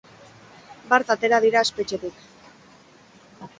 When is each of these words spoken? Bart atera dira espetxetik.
Bart 0.93 1.13
atera 1.17 1.41
dira 1.45 1.63
espetxetik. 1.69 2.25